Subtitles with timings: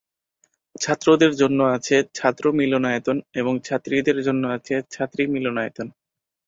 [0.75, 4.43] ছাত্রদের জন্য আছে ছাত্র মিলনায়তন এবং ছাত্রীদের জন্য
[4.91, 5.87] ছাত্রী মিলনায়তন।